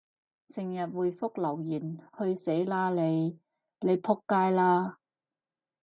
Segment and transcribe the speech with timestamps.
[0.47, 3.39] 成日回覆留言，去死啦你！
[3.81, 4.97] 你仆街啦！